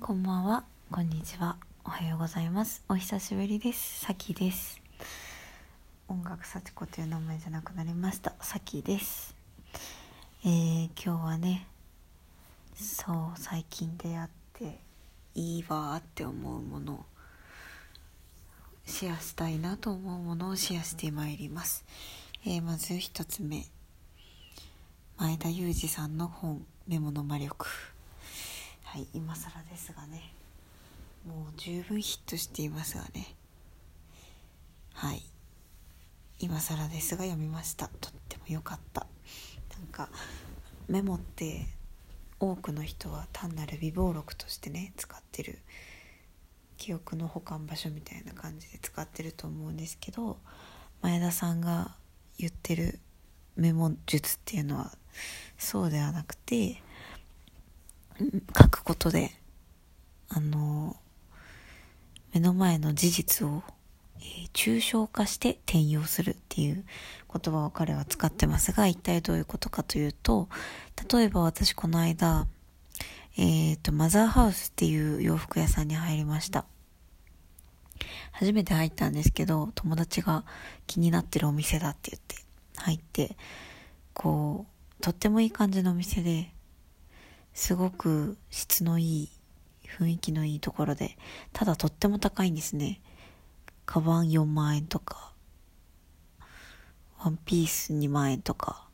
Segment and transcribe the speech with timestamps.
[0.00, 2.84] こんばんは、こんにちは、おはようございます。
[2.88, 3.98] お久しぶりです。
[4.06, 4.80] さきです。
[6.06, 8.32] 音楽幸子という名前じゃなくなりました。
[8.40, 9.34] さきです。
[10.44, 11.66] えー、今日はね、
[12.76, 14.78] そう、最近出会って
[15.34, 17.04] いいわーって思うものを
[18.86, 21.84] シェアしたいなと思うものをシェアしてまいります。
[22.46, 23.64] えー、まず一つ目。
[25.18, 27.66] 前田裕二さんの本「メモの魔力」
[28.90, 30.32] はい今更ですがね。
[31.26, 33.34] もう十分ヒットしていますがね。
[34.94, 35.22] はい。
[36.38, 37.88] 今更ですが読みました。
[37.88, 39.06] とっても良かった。
[39.78, 40.08] なんか
[40.88, 41.66] メモって
[42.40, 45.58] 多くの人は単なる備忘録としてね使ってる。
[46.78, 50.38] 記憶の保管場所みたいな感じで使ってると思うんですけど
[51.02, 51.94] 前田さんが
[52.38, 53.00] 言ってる
[53.54, 54.92] メモ術っていうのは
[55.58, 56.80] そうではなくて
[58.56, 59.32] 書くことで
[60.28, 60.96] あの
[62.34, 63.62] 目の前の事実を、
[64.18, 66.84] えー、抽象化して転用するっていう
[67.32, 70.48] 言葉を彼は使ってますが一体どういうことかというと
[71.10, 72.46] 例えば私この間
[73.36, 76.64] えっ、ー、とマザーハウスっていう洋服屋さんに入りました。
[78.32, 80.44] 初めて入ったんですけど友達が
[80.86, 82.36] 気になってるお店だって言って
[82.76, 83.36] 入って
[84.14, 86.52] こうとってもいい感じのお店で
[87.58, 89.28] すごく質のいい
[89.98, 91.18] 雰囲気のいいところで
[91.52, 93.00] ただとっても高いんですね。
[93.84, 95.32] カバン4万円とか
[97.18, 98.86] ワンピース2万円とか。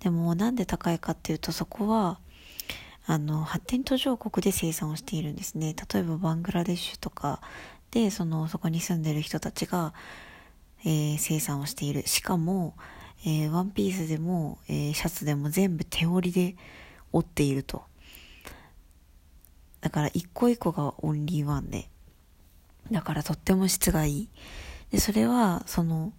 [0.00, 2.18] でもなんで高いかっていうとそこは
[3.04, 5.76] あの発展途上国で生産をしているんですね。
[5.92, 7.42] 例えばバングラデシュとか
[7.90, 9.92] でそのそこに住んでる人たちが、
[10.86, 12.06] えー、生産をしている。
[12.06, 12.74] しかも
[13.24, 16.56] えー、ワンピースでも、えー、シャツでも全部手織りで
[17.12, 17.82] 織っていると。
[19.80, 21.88] だから一個一個がオンリーワンで。
[22.90, 24.28] だからとっても質がいい。
[24.90, 26.12] で、それは、その、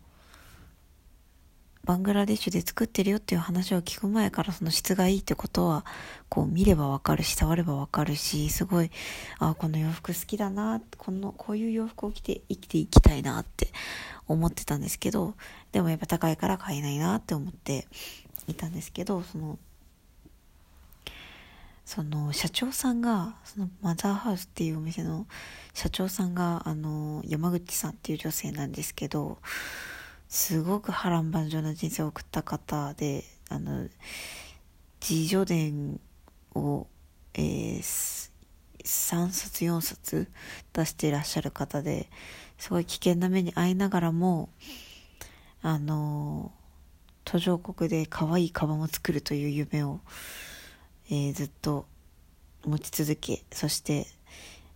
[1.85, 5.85] バングラデシュで作ってるよっていう話を聞く前からその質がいいってことは、
[6.29, 8.89] こう見ればわかるし、触ればわかるし、すごい、
[9.37, 13.67] あ、この洋服好きだな、この、こういう洋服を着て生きていきたいなって
[14.27, 15.35] 思ってたんですけど、
[15.73, 17.85] でもやっぱ高いから買えないなって思って
[18.47, 19.59] いたんですけど、その、
[21.85, 25.27] その社長さんが、そのマザーハウスっていうお店の
[25.73, 29.39] 社長さんが、あの、山口さんっていう女性なんですけど、
[30.29, 33.87] すごく波乱万丈な人生を送った方で、あの、
[35.07, 35.99] 自叙伝
[36.55, 36.87] を、
[37.33, 38.29] えー、
[38.83, 40.27] 3冊4冊
[40.73, 42.09] 出していらっしゃる方で
[42.57, 44.49] すごい危険な目に遭いながらも
[45.61, 46.51] あの
[47.23, 50.01] 途上国で可愛いカバンを作るという夢を、
[51.15, 51.85] えー、ずっと
[52.65, 54.07] 持ち続けそして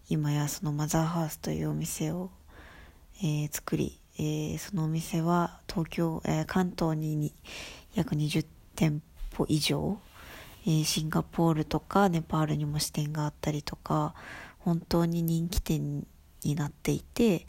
[0.07, 2.29] 今やそのマザーハウスというお店を、
[3.23, 7.33] えー、作り、えー、そのお店は東京、え関東に
[7.95, 9.01] 約20店
[9.35, 9.97] 舗以上
[10.67, 14.13] えシンガポールとかネパールにも支店があったりとか
[14.59, 16.05] 本当に人気店
[16.43, 17.47] になっていて、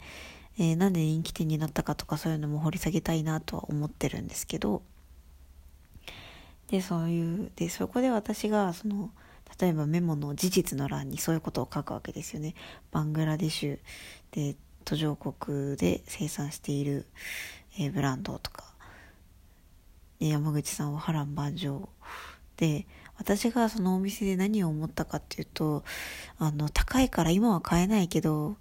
[0.57, 4.81] え、なんで人気店になったかとかそういうのも掘り下げたいなとは思ってるんですけど
[6.69, 9.11] でそういうでそこで私がその
[9.59, 12.53] 例えばメモの事実の欄にそういうことを書くわけですよね。
[12.91, 13.79] バングラデシュ
[14.31, 17.05] で途上国で生産している、
[17.77, 18.63] えー、ブランドとか
[20.19, 21.89] で山口さんは波乱万丈
[22.57, 22.87] で
[23.17, 25.83] 私がそのお店で何を思ったかっていうと
[26.37, 28.57] あの高いから今は買えないけど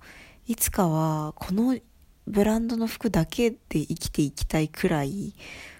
[0.46, 1.78] いつかはこの
[2.26, 5.34] ブランドの服だけで生きていきたいくらい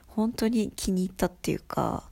[0.06, 2.08] 本当に気に入ったっていうか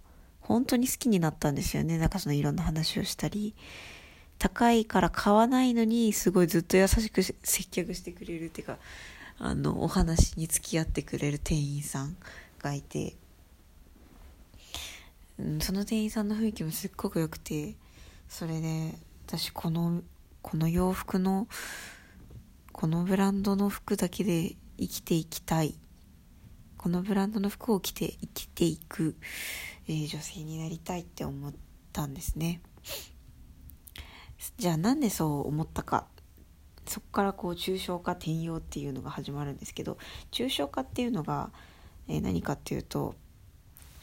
[0.46, 1.98] 本当に好きになったんですよね。
[1.98, 3.54] なんかそのいろんな話をしたり。
[4.38, 7.36] 高いから買わないのにすごいずっと優しく接
[7.70, 8.76] 客してくれるっていうか
[9.38, 12.16] あのお話に付き合ってくれる店員さん
[12.62, 13.14] がいて。
[15.60, 17.74] その店員さんの雰囲気もすっごく良くて
[18.26, 18.94] それで
[19.26, 20.00] 私この
[20.40, 21.46] この洋服の
[22.72, 25.74] このブランドの服だけで生きていきたい。
[26.78, 29.16] このブランドの服を着て生きていく、
[29.88, 31.52] えー、女性になりたいって思っ
[31.92, 32.60] たんですね
[34.58, 36.06] じゃあなんでそう思ったか
[36.86, 39.98] そこからこう抽象化転用っていうのが始まるんですけど
[40.30, 41.50] 抽象化っていうのが、
[42.08, 43.14] えー、何かっていうと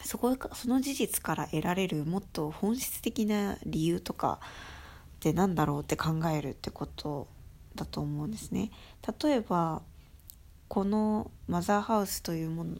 [0.04, 7.28] そこその事実から得られるもっと本質的な理由とかって何だろうって考えるってこと
[7.76, 8.72] だと思うんですね。
[9.22, 9.82] 例えば
[10.68, 12.78] このマザーハウスというもの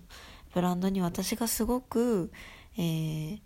[0.54, 2.32] ブランドに私がすごく、
[2.78, 3.40] えー、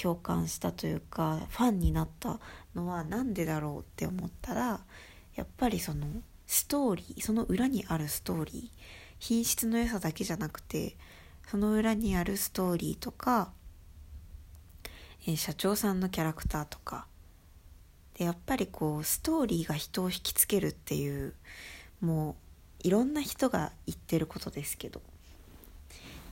[0.00, 2.38] 共感したというかファンになった
[2.74, 4.80] のは何でだろうって思ったら
[5.34, 6.06] やっぱりその
[6.46, 8.82] ストーリーその裏にあるストーリー
[9.18, 10.96] 品質の良さだけじゃなくて
[11.48, 13.50] その裏にあるストーリーとか、
[15.26, 17.06] えー、社長さんのキャラクターとか
[18.18, 21.34] でやっぱりこうストーリーが人を引きつけるっていう
[22.00, 22.36] も
[22.84, 25.00] ういろんな人が言ってることですけど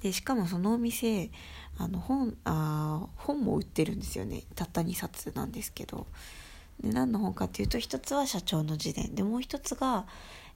[0.04, 1.30] でしかもそのお店
[1.78, 4.42] あの本あ本も売ってるんですよね。
[4.54, 6.06] たった2冊なんですけど。
[6.78, 9.14] で何の本かっていうと一つは社長の自伝。
[9.14, 10.04] でもう一つが、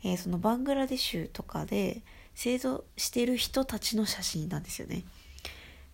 [0.04, 2.02] えー、そのバングラデシュとかで
[2.34, 5.04] 製造してる人たちの写真なんですよね。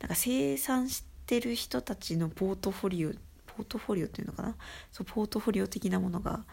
[0.00, 3.10] なんか生産してる人たちのポートフォリオ
[3.46, 4.56] ポートフォリオっていうのかな？
[4.90, 6.44] そうポートフォリオ的なものが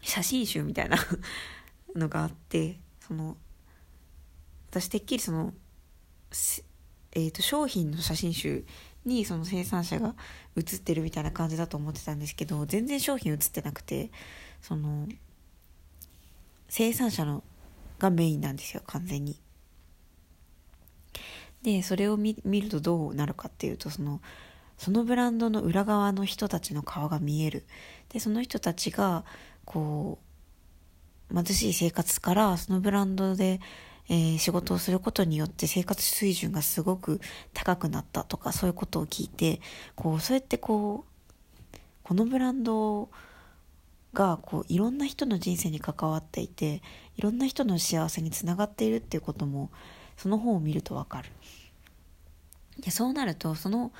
[0.00, 0.96] 写真集みたいな
[1.96, 3.36] のがあってその
[4.70, 5.52] 私てっきりその、
[7.12, 8.64] えーと、商品の写真集
[9.04, 10.14] にその生産者が
[10.56, 14.10] 写ってるみたいな感じだと思ってたんですけど全然商品写ってなくて
[14.60, 15.06] その
[16.68, 17.44] 生産者の
[17.98, 19.40] がメインなんですよ完全に。
[21.62, 24.20] でそれを見るとどうなるかっていうとその
[24.78, 27.64] そのブランドの裏側の人たちの顔が見える
[28.10, 29.24] でその人たちが
[29.64, 30.26] こう
[31.34, 33.60] 貧しい生活からそのブランドで、
[34.08, 37.20] えー、仕事をすることによって生活水準がすごく
[37.52, 39.60] 高くなったとかそういうことを聞いて
[39.94, 43.08] こうそうやってこうこのブランド
[44.12, 46.82] がこういろんな人の人生に関わっていて
[47.16, 49.70] いろんな人の幸せにつながっているっていうことも
[50.16, 51.30] その本を見るとわかる。
[52.80, 53.90] でそうなるとその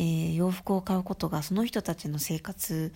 [0.00, 2.90] えー、洋服を買うことがその人たちの生活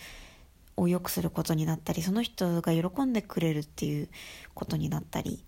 [0.74, 4.08] を良くすることになったりその人が喜んでくれるっていう
[4.54, 5.44] ことになったり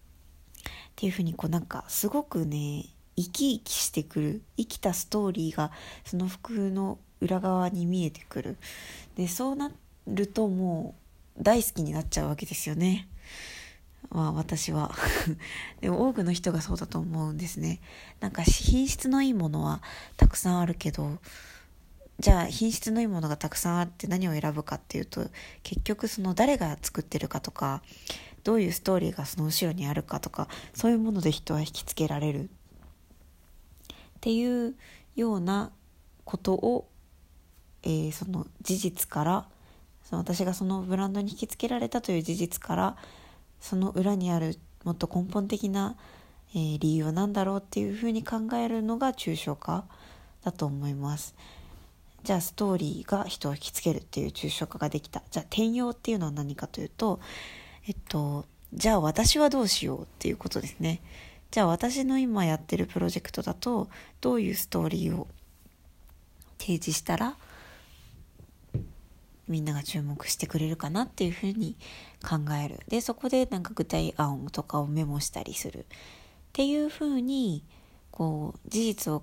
[0.96, 5.70] っていうふうにこうなんかすごくね生き生きしてくる生きたストーリーが
[6.06, 8.56] その服の裏側に見えてくる。
[9.14, 9.70] でそうな
[10.06, 10.94] るとも
[11.38, 13.08] う大好きになっちゃうわけですよね。
[14.08, 14.94] まあ私は。
[15.82, 17.80] でも多くの人がそうだと思うんですね。
[18.20, 19.82] なんか品質のいいものは
[20.16, 21.18] たくさんあるけど
[22.20, 25.28] じゃあ品質のいいものがたくさんあって何を選ぶかっていうと
[25.62, 27.82] 結局その誰が作ってるかとか
[28.46, 32.48] どういうストーリーがその後ろにあるかとかそういうもので人は引きつけられるっ
[34.20, 34.76] ていう
[35.16, 35.72] ような
[36.24, 36.86] ことを、
[37.82, 39.46] えー、その事実から
[40.04, 42.96] その私がそのブランドに引きつけられたという事実から
[43.60, 45.96] その裏にあるもっと根本的な、
[46.54, 49.86] えー、理由は何だろうっていうふうに考えるのが抽象化
[50.44, 51.34] だと思います。
[52.22, 55.24] じゃあストーリーが人を引きつけるっていう抽象化ができた。
[55.32, 57.18] じゃあ転用っていうのは何かというと、
[57.88, 61.00] えっと、じゃあ私はどうしようっていうことですね。
[61.52, 63.88] じゃあ私の今やってるプロジェクトだと
[64.20, 65.28] どういうストーリーを
[66.58, 67.36] 提示したら
[69.46, 71.76] みんなが注目してくれるかなっていうふうに
[72.22, 72.80] 考える。
[72.88, 75.80] でそこでなんか具体案とかをメモしたりする。
[75.80, 75.84] っ
[76.52, 77.62] ていうふうに
[78.10, 79.22] こう事実を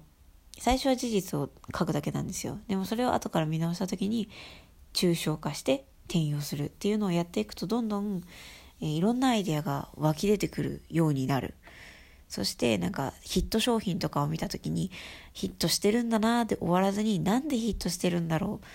[0.57, 2.59] 最初は事実を書くだけなんですよ。
[2.69, 4.29] でもそれを後から見直した時に
[4.93, 8.23] 抽象化して転用するっていうのをやっていくとどんどん、
[8.81, 11.55] えー、いろんなアイデアが湧き出てくるようになる。
[12.29, 14.89] そしてなんかヒット商品とかを見た時に
[15.33, 18.65] ヒットしてるんだなーで終わらずになんでヒットしてるんだろう。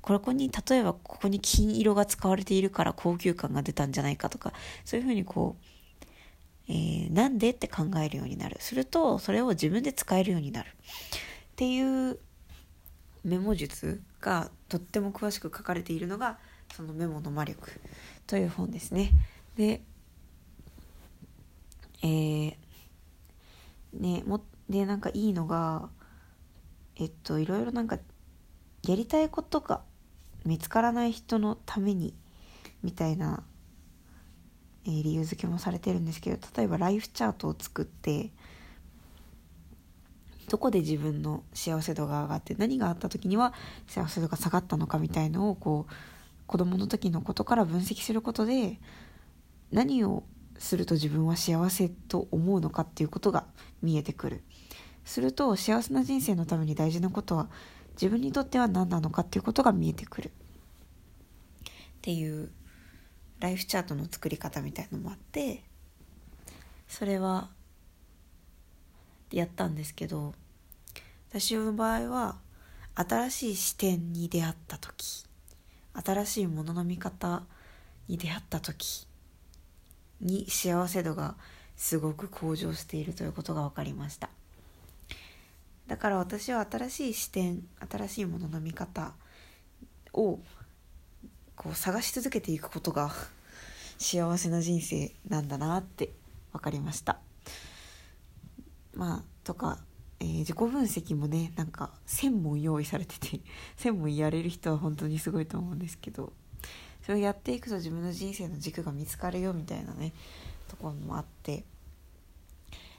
[0.00, 4.52] ここに例えばここに金色が使われているから高級感が出たんじゃないかとか
[4.84, 5.64] そういうふうにこう、
[6.68, 8.56] えー、なんでって考えるようになる。
[8.60, 10.70] するとそれを自分で使えるようになる。
[10.70, 10.74] っ
[11.56, 12.18] ていう
[13.24, 16.38] メモ術がとっても詳しく書かれているのが
[16.74, 17.70] そのメモの魔力
[18.26, 19.12] という本ですね。
[19.56, 19.82] で、
[22.02, 22.56] えー、
[23.92, 25.88] ねもでなんかいいのが
[26.96, 27.98] えっといろいろなんか
[28.86, 29.80] やりたいことが
[30.44, 32.14] 見つからない人のために
[32.82, 33.42] みたいな、
[34.86, 38.30] えー、理由付けもされてるんですけど例えばライフチャートを作って
[40.48, 43.52] どこで自分の幸せ度が上がって何があった時には
[43.88, 45.92] 幸せ度が下がったのかみたいのをこう
[46.46, 48.80] 子供の時のことから分析することで
[49.72, 50.24] 何を
[50.58, 53.46] すると自分は幸せと思うのかっていうことが
[53.82, 54.42] 見えてくる。
[55.04, 57.48] すると幸せな人生のために大事なことは
[57.92, 60.28] 自分にとっては何なのかっていうことが見えてくる。
[60.28, 60.30] っ
[62.02, 62.50] ていう
[63.40, 65.62] ライフチャートの作り方みたいのもあって
[66.88, 67.50] それは
[69.32, 70.34] やったんですけど
[71.30, 72.38] 私の場合は
[72.94, 75.25] 新しい視点に出会った時。
[76.04, 77.42] 新しいものの見方
[78.08, 79.06] に出会った時
[80.20, 81.36] に幸せ度が
[81.76, 84.30] すごく向上しているということが分かりました。
[85.86, 89.12] だから私は新しい視点新しいものの見方
[90.12, 90.40] を
[91.54, 93.12] こう探し続けていくことが
[93.98, 96.12] 幸せな人生なんだなって
[96.52, 97.20] 分かりました。
[98.94, 99.78] まあとか、
[100.20, 103.40] えー、自己分析もねなんか1,000問用意されてて
[103.78, 106.32] 1,000問やれる人は本当にすごいと思うんですけど
[107.02, 110.12] それをやっていくと自分の人生の軸が見つかるよみたいなね
[110.68, 111.64] ところもあって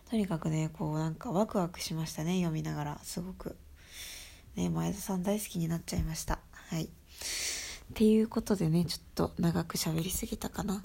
[0.10, 3.00] とにかくねこうなんかワクワクしましたね読みながら。
[3.04, 3.58] すごく。
[4.56, 6.40] ね前田さん大好きになっちゃいました。
[6.52, 6.86] はい。
[6.86, 6.90] っ
[7.94, 10.84] ていうことでねちょっと長く喋りすぎたかな。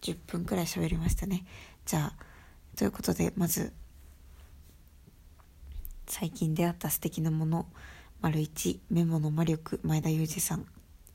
[0.00, 1.44] 10分くらい喋りましたね。
[1.84, 3.74] じゃあということでまず
[6.06, 7.66] 最近出会った素敵なもの
[8.20, 10.66] 丸一メモの魔力前田裕二さん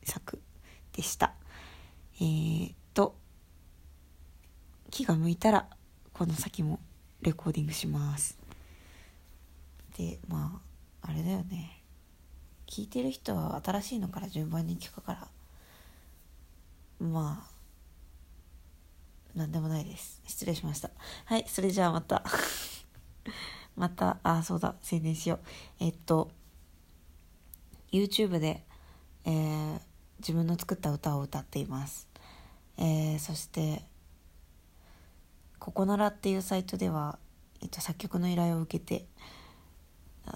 [0.04, 0.42] 作
[0.94, 1.34] でした。
[2.20, 3.16] えー、っと
[4.92, 5.68] 気が向いたら
[6.14, 6.80] この先も
[7.22, 8.38] レコーディングします。
[9.98, 10.60] でま
[11.04, 11.82] ああれだよね。
[12.68, 15.28] 聞いてる人は新しいのから順番に聞くから
[17.00, 17.52] まあ
[19.36, 20.22] 何でもないです。
[20.26, 20.90] 失礼しました。
[21.26, 22.24] はいそれじゃあまた。
[23.80, 25.40] またあそうだ宣伝しよう。
[25.80, 26.30] えっと
[27.92, 28.64] YouTube で、
[29.26, 29.80] えー、
[30.20, 32.08] 自分の作った歌を歌っています、
[32.78, 33.82] えー、そして
[35.58, 37.18] ここならっていうサイトでは、
[37.64, 39.06] えっと、作曲の依頼を受けて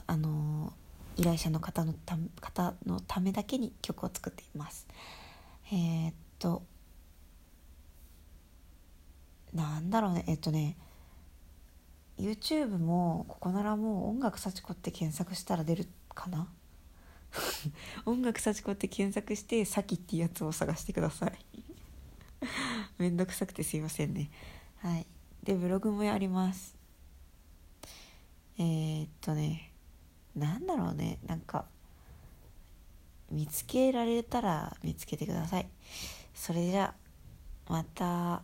[0.07, 0.73] あの
[1.15, 4.87] 依頼者の方のた方のためだけに曲を作っています。
[5.71, 6.63] えー、っと
[9.53, 10.23] なんだろうね。
[10.27, 10.75] えっとね
[12.17, 16.47] YouTube もここならもう音楽幸子って検索したら出るかな？
[18.05, 21.63] 音楽幸子って検索して「さき」っていうやつを探してください。
[22.97, 24.29] めんどくさくてすいませんね。
[24.77, 25.07] はい。
[25.43, 26.75] でブログもやります。
[28.57, 29.71] えー、っとね
[30.35, 31.19] なんだろうね。
[31.25, 31.65] なんか
[33.31, 35.69] 見つけられたら見つけてください。
[36.33, 36.93] それじゃ
[37.67, 38.41] また。